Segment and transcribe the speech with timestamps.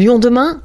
[0.00, 0.62] Lyon demain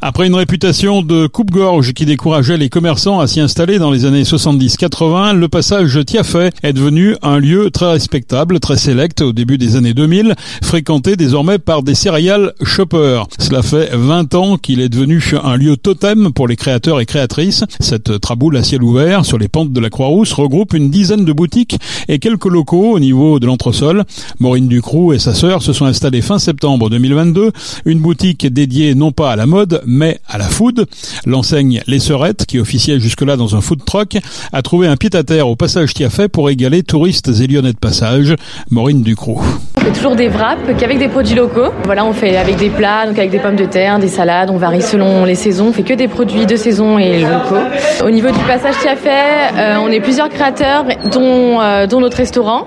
[0.00, 4.22] Après une réputation de coupe-gorge qui décourageait les commerçants à s'y installer dans les années
[4.22, 9.74] 70-80, le passage Tiafet est devenu un lieu très respectable, très sélect au début des
[9.74, 13.26] années 2000, fréquenté désormais par des céréales shoppers.
[13.40, 17.64] Cela fait 20 ans qu'il est devenu un lieu totem pour les créateurs et créatrices.
[17.80, 21.32] Cette traboule à ciel ouvert sur les pentes de la Croix-Rousse regroupe une dizaine de
[21.32, 24.04] boutiques et quelques locaux au niveau de l'entresol.
[24.38, 27.50] Maureen Ducroux et sa sœur se sont installées fin septembre 2022.
[27.86, 30.86] Une boutique dédiée non pas à la mode, mais à la food.
[31.24, 34.18] L'enseigne Les Serettes, qui officiait jusque-là dans un food truck,
[34.52, 38.34] a trouvé un pied-à-terre au passage fait pour égaler touristes et lyonnais de passage.
[38.70, 39.40] Maureen Ducrot.
[39.76, 41.70] On fait toujours des wraps qu'avec des produits locaux.
[41.84, 44.56] Voilà, on fait avec des plats, donc avec des pommes de terre, des salades, on
[44.56, 45.68] varie selon les saisons.
[45.68, 47.62] On fait que des produits de saison et locaux.
[48.04, 52.66] Au niveau du passage Tiafet, euh, on est plusieurs créateurs, dont, euh, dont notre restaurant.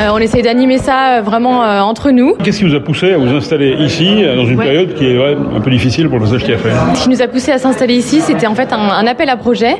[0.00, 2.34] Euh, on essaye d'animer ça vraiment entre nous.
[2.42, 5.16] Qu'est-ce qui vous a poussé à vous installer ici, dans une période qui est
[5.54, 8.46] un peu difficile pour le Tiafet Ce qui nous a poussé à s'installer ici, c'était
[8.46, 9.76] en fait un, appel à projet.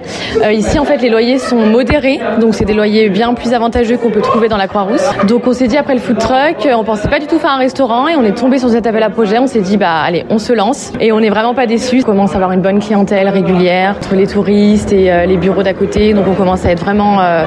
[0.52, 4.10] ici, en fait, les loyers sont modérés, donc c'est des loyers bien plus avantageux qu'on
[4.10, 5.04] peut trouver dans la Croix-Rousse.
[5.26, 7.58] Donc on s'est dit après le food truck, on pensait pas du tout faire un
[7.58, 9.38] restaurant et on est tombé sur cet appel à projet.
[9.38, 12.00] On s'est dit bah allez, on se lance et on n'est vraiment pas déçus.
[12.02, 15.62] On commence à avoir une bonne clientèle régulière entre les touristes et euh, les bureaux
[15.62, 16.12] d'à côté.
[16.14, 17.44] Donc on commence à être vraiment euh,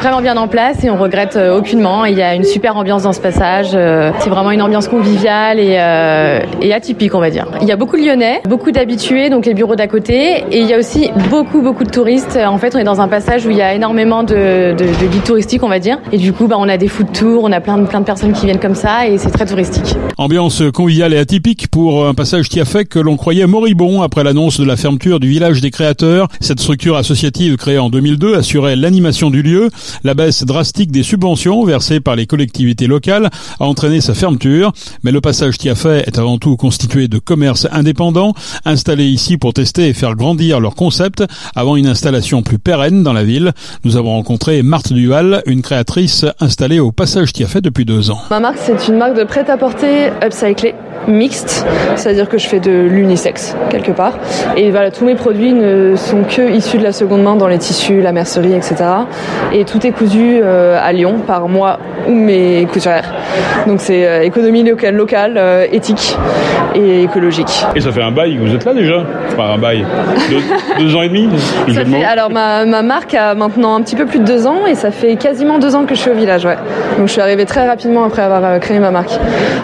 [0.00, 2.04] vraiment bien en place et on regrette euh, aucunement.
[2.04, 3.70] Il y a une super ambiance dans ce passage.
[3.70, 7.37] c'est vraiment une ambiance conviviale et atypique on va dire.
[7.60, 10.66] Il y a beaucoup de Lyonnais, beaucoup d'habitués donc les bureaux d'à côté et il
[10.66, 12.36] y a aussi beaucoup beaucoup de touristes.
[12.36, 15.06] En fait on est dans un passage où il y a énormément de, de, de
[15.10, 17.52] guides touristiques on va dire et du coup bah on a des food tours, on
[17.52, 19.96] a plein plein de personnes qui viennent comme ça et c'est très touristique.
[20.20, 24.24] Ambiance conviviale et atypique pour un passage qui a fait que l'on croyait moribond après
[24.24, 26.26] l'annonce de la fermeture du village des créateurs.
[26.40, 29.70] Cette structure associative créée en 2002 assurait l'animation du lieu.
[30.02, 33.30] La baisse drastique des subventions versées par les collectivités locales
[33.60, 34.72] a entraîné sa fermeture.
[35.04, 39.36] Mais le passage qui a fait est avant tout constitué de commerces indépendants installés ici
[39.36, 41.22] pour tester et faire grandir leur concept
[41.54, 43.52] avant une installation plus pérenne dans la ville.
[43.84, 48.20] Nous avons rencontré Marthe Duval, une créatrice installée au passage qui depuis deux ans.
[48.30, 50.74] Ma marque, c'est une marque de prêt-à-porter upcyclé
[51.06, 51.64] mixte,
[51.96, 54.18] c'est-à-dire que je fais de l'unisex quelque part.
[54.56, 57.58] Et voilà, tous mes produits ne sont que issus de la seconde main dans les
[57.58, 58.76] tissus, la mercerie, etc.
[59.52, 63.12] Et tout est cousu euh, à Lyon par moi ou mes couturières.
[63.66, 66.16] Donc c'est euh, économie locale, locale euh, éthique
[66.74, 67.66] et écologique.
[67.74, 69.04] Et ça fait un bail, vous êtes là déjà?
[69.32, 69.84] Enfin un bail,
[70.78, 71.28] deux, ans et demi
[72.08, 74.90] Alors ma, ma, marque a maintenant un petit peu plus de deux ans et ça
[74.90, 76.44] fait quasiment deux ans que je suis au village.
[76.44, 76.56] Ouais.
[76.96, 79.12] Donc je suis arrivée très rapidement après avoir créé ma marque.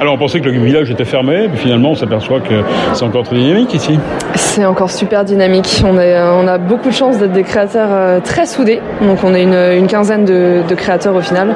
[0.00, 3.24] Alors on pensait que le village était fermé mais finalement on s'aperçoit que c'est encore
[3.24, 3.98] très dynamique ici.
[4.34, 5.82] C'est encore super dynamique.
[5.84, 8.80] On, est, on a beaucoup de chance d'être des créateurs euh, très soudés.
[9.03, 11.54] Donc on est une, une quinzaine de, de, créateurs au final.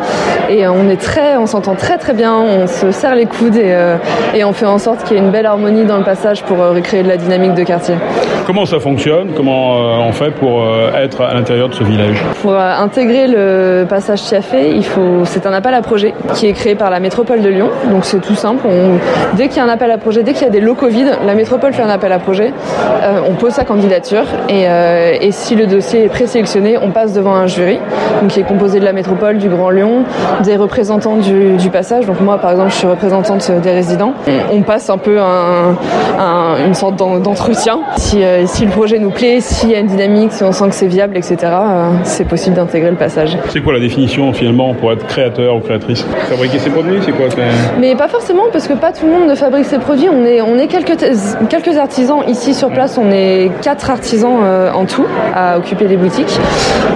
[0.48, 3.72] Et on est très, on s'entend très très bien, on se serre les coudes et,
[3.72, 3.96] euh,
[4.34, 6.60] et on fait en sorte qu'il y ait une belle harmonie dans le passage pour
[6.60, 7.94] euh, recréer de la dynamique de quartier.
[8.48, 9.32] Comment ça fonctionne?
[9.36, 9.74] Comment
[10.08, 10.64] on fait pour
[10.96, 12.16] être à l'intérieur de ce village?
[12.40, 14.80] Pour intégrer le passage Tiafé,
[15.24, 17.68] c'est un appel à projet qui est créé par la métropole de Lyon.
[17.90, 18.66] Donc c'est tout simple.
[19.34, 21.18] Dès qu'il y a un appel à projet, dès qu'il y a des locaux vides,
[21.26, 22.54] la métropole fait un appel à projet.
[23.02, 27.34] Euh, on pose sa candidature et, euh, si le dossier est présélectionné, on passe devant
[27.34, 27.78] un jury
[28.30, 30.04] qui est composé de la métropole, du Grand Lyon,
[30.42, 32.06] des représentants du, passage.
[32.06, 34.14] Donc moi, par exemple, je suis représentante des résidents.
[34.50, 35.76] On passe un peu un,
[36.18, 37.80] un, une sorte d'entretien.
[38.37, 40.74] Euh, si, le projet nous plaît, s'il y a une dynamique, si on sent que
[40.74, 43.36] c'est viable, etc., euh, c'est possible d'intégrer le passage.
[43.48, 46.04] C'est quoi la définition finalement pour être créateur ou créatrice?
[46.28, 47.26] Fabriquer ses produits, c'est quoi
[47.80, 50.08] Mais pas forcément, parce que pas tout le monde ne fabrique ses produits.
[50.08, 50.96] On est, on est quelques,
[51.48, 52.98] quelques artisans ici sur place.
[52.98, 56.38] On est quatre artisans euh, en tout à occuper les boutiques.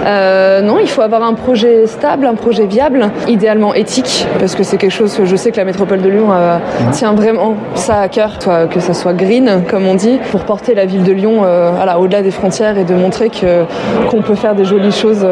[0.05, 4.63] Euh, non, il faut avoir un projet stable, un projet viable, idéalement éthique, parce que
[4.63, 6.91] c'est quelque chose que je sais que la métropole de Lyon euh, mhm.
[6.91, 8.37] tient vraiment ça à cœur,
[8.69, 12.21] que ça soit green, comme on dit, pour porter la ville de Lyon voilà, au-delà
[12.21, 13.63] des frontières et de montrer que
[14.09, 15.25] qu'on peut faire des jolies choses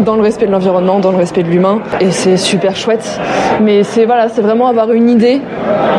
[0.00, 1.80] dans le respect de l'environnement, dans le respect de l'humain.
[2.00, 3.20] Et c'est super chouette.
[3.62, 5.40] Mais c'est voilà, c'est vraiment avoir une idée.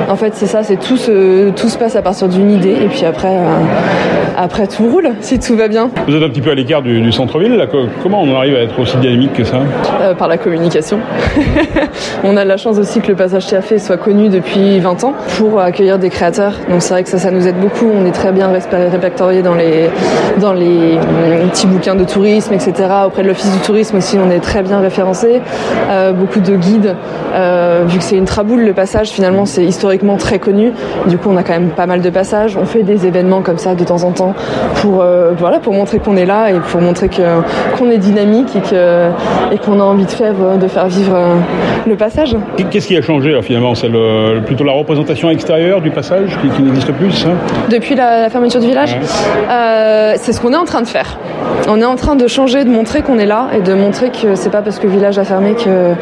[0.10, 2.88] En fait, c'est ça, c'est tout se, tout se passe à partir d'une idée et
[2.88, 3.60] puis après, euh,
[4.38, 5.90] après tout roule si tout va bien.
[6.08, 7.68] Vous êtes un petit peu à l'écart du, centre-ville,
[8.02, 9.62] comment on arrive à être aussi dynamique que ça
[10.02, 11.00] euh, Par la communication.
[12.24, 15.60] on a la chance aussi que le passage TAF soit connu depuis 20 ans pour
[15.60, 16.54] accueillir des créateurs.
[16.70, 17.90] Donc c'est vrai que ça, ça nous aide beaucoup.
[17.94, 19.90] On est très bien répertoriés dans les,
[20.40, 22.74] dans les euh, petits bouquins de tourisme, etc.
[23.06, 25.42] Auprès de l'Office du tourisme aussi, on est très bien référencé.
[25.90, 26.96] Euh, beaucoup de guides,
[27.34, 30.72] euh, vu que c'est une traboule, le passage, finalement, c'est historiquement très connu.
[31.08, 32.58] Du coup, on a quand même pas mal de passages.
[32.58, 34.25] On fait des événements comme ça de temps en temps
[34.82, 35.04] pour,
[35.38, 37.22] voilà, pour montrer qu'on est là et pour montrer que,
[37.78, 39.10] qu'on est dynamique et, que,
[39.52, 41.18] et qu'on a envie de faire, de faire vivre
[41.88, 42.36] le passage.
[42.70, 43.76] Qu'est-ce qui a changé finalement?
[43.76, 43.90] C'est
[44.46, 47.26] plutôt la représentation extérieure du passage qui, n'existe plus
[47.70, 48.98] Depuis la, fermeture du village?
[49.50, 51.18] Euh, C'est ce qu'on est en train de faire.
[51.68, 54.36] On est en train de changer, de montrer qu'on est là et de montrer que
[54.36, 55.94] c'est pas parce que le village a fermé que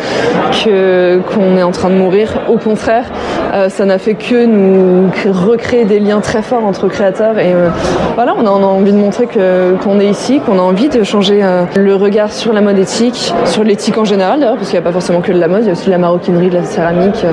[1.34, 2.42] qu'on est en train de mourir.
[2.50, 3.06] Au contraire,
[3.54, 7.70] euh, ça n'a fait que nous recréer des liens très forts entre créateurs et euh,
[8.16, 11.42] voilà, on a, envie de montrer qu'on est ici, qu'on a envie de changer
[11.76, 14.88] le regard sur la mode éthique, sur l'éthique en général d'ailleurs, parce qu'il n'y a
[14.88, 17.26] pas forcément que de la mode, il y a aussi la maroquinerie, de la céramique,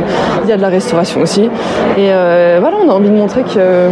[0.45, 1.51] il y a de la restauration aussi.
[1.99, 2.09] Et
[2.61, 3.91] voilà, on a envie de montrer que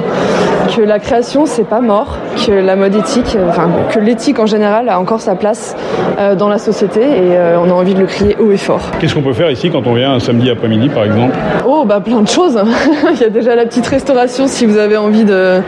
[0.74, 4.88] que la création c'est pas mort, que la mode éthique, enfin que l'éthique en général
[4.88, 5.76] a encore sa place
[6.18, 8.80] euh, dans la société et euh, on a envie de le crier haut et fort.
[8.98, 11.36] Qu'est-ce qu'on peut faire ici quand on vient un samedi après-midi par exemple?
[11.66, 12.58] Oh bah plein de choses.
[13.14, 15.60] Il y a déjà la petite restauration si vous avez envie de,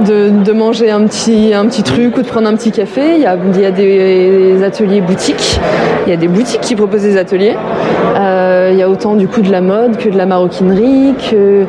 [0.00, 3.14] de, manger un petit, un petit truc ou de prendre un petit café.
[3.16, 5.60] Il y a, il y a des ateliers boutiques.
[6.06, 7.56] Il y a des boutiques qui proposent des ateliers.
[8.70, 11.64] Euh, il y a autant du coup de la mode que de la maroquinerie, que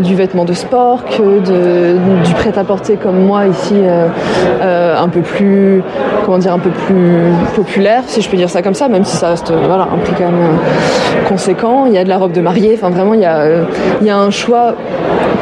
[0.00, 3.74] du vêtement de sport, que de, du prêt-à-porter comme moi ici,
[4.60, 5.82] un peu plus,
[6.24, 9.16] comment dire, un peu plus populaire, si je peux dire ça comme ça, même si
[9.16, 11.86] ça reste voilà, un prix quand même euh, conséquent.
[11.86, 13.64] Il y a de la robe de mariée, enfin vraiment il y a, euh,
[14.00, 14.74] il y a un choix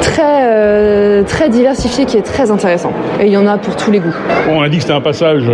[0.00, 2.92] très, euh, très diversifié qui est très intéressant.
[3.20, 4.14] Et il y en a pour tous les goûts.
[4.50, 5.50] on a dit que c'était un passage,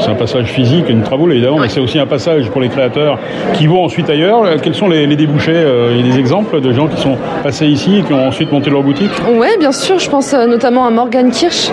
[0.00, 3.18] c'est un passage physique, une traboule évidemment, mais c'est aussi un passage pour les créateurs
[3.54, 4.42] qui vont ensuite ailleurs.
[4.62, 7.98] Quels sont les, débouchés Il y a des exemples de gens qui sont passés ici
[7.98, 9.98] et qui ont ensuite monté leur boutique Oui, bien sûr.
[9.98, 11.70] Je pense notamment à Morgan Kirsch,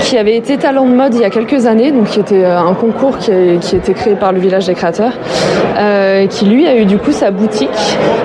[0.00, 2.74] qui avait été talent de mode il y a quelques années, donc qui était un
[2.74, 5.12] concours qui, a, qui été créé par le village des créateurs,
[5.78, 7.68] euh, qui lui a eu du coup sa boutique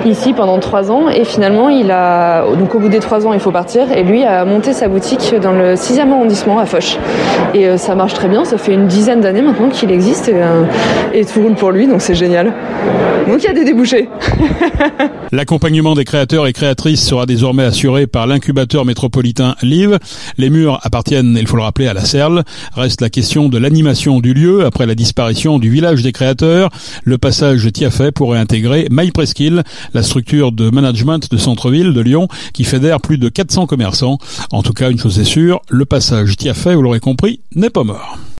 [0.04, 3.40] ici pendant trois ans et finalement il a donc au bout des trois ans il
[3.40, 6.98] faut partir et lui a monté sa boutique dans le 6e arrondissement à Foch
[7.54, 10.34] et euh, ça marche très bien, ça fait une dizaine d'années maintenant qu'il existe et,
[10.34, 10.64] euh,
[11.12, 12.52] et tout roule pour lui donc c'est génial.
[13.26, 14.08] Donc il y a des débouchés.
[15.32, 19.98] L'accompagnement des créateurs et créatrices sera désormais assuré par l'incubateur métropolitain Live.
[20.38, 22.42] Les murs appartiennent, il faut le rappeler, à la Serle.
[22.74, 26.70] Reste la question de l'animation du lieu après la disparition du village des créateurs.
[27.04, 29.10] Le passage Tiafet pourrait intégrer My
[29.94, 34.18] la structure de management de centre-ville de Lyon qui fédère plus de 400 commerçants.
[34.52, 37.82] En tout cas, une chose est sûre, le passage Tiafet, vous l'aurez compris, n'est pas
[37.82, 38.20] mort.